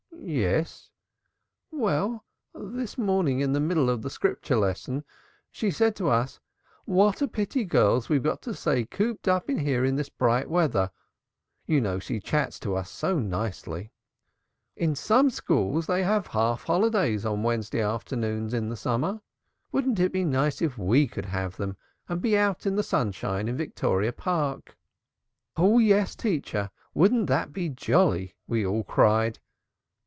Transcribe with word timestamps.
"Yes." 0.23 0.89
"Well, 1.71 2.23
this 2.53 2.95
morning 2.97 3.39
all 3.39 3.43
in 3.43 3.53
the 3.53 3.59
middle 3.59 3.89
of 3.89 4.01
the 4.03 4.09
Scripture 4.09 4.55
lesson, 4.55 5.03
she 5.49 5.71
said 5.71 5.93
to 5.97 6.07
us, 6.09 6.39
'What 6.85 7.21
a 7.23 7.27
pity, 7.27 7.65
girls, 7.65 8.07
we've 8.07 8.21
got 8.23 8.41
to 8.43 8.53
stay 8.53 8.85
cooped 8.85 9.27
up 9.27 9.49
here 9.49 9.91
this 9.91 10.07
bright 10.09 10.49
weather' 10.49 10.91
you 11.65 11.81
know 11.81 11.97
she 11.99 12.19
chats 12.21 12.59
to 12.61 12.75
us 12.75 12.89
so 12.89 13.19
nicely 13.19 13.91
'in 14.77 14.95
some 14.95 15.29
schools 15.31 15.87
they 15.87 16.03
have 16.03 16.27
half 16.27 16.63
holidays 16.63 17.25
on 17.25 17.41
Wednesday 17.43 17.81
afternoons 17.83 18.53
in 18.53 18.69
the 18.69 18.77
summer. 18.77 19.19
Wouldn't 19.73 19.99
it 19.99 20.13
be 20.13 20.23
nice 20.23 20.61
if 20.61 20.77
we 20.77 21.07
could 21.07 21.25
have 21.25 21.57
them 21.57 21.75
and 22.07 22.21
be 22.21 22.37
out 22.37 22.65
in 22.67 22.75
the 22.75 22.83
sunshine 22.83 23.47
in 23.49 23.57
Victoria 23.57 24.13
Park?' 24.13 24.77
'Hoo, 25.57 25.79
yes, 25.79 26.15
teacher, 26.15 26.69
wouldn't 26.93 27.27
that 27.27 27.51
be 27.51 27.67
jolly?' 27.69 28.35
we 28.47 28.65
all 28.65 28.83
cried. 28.83 29.39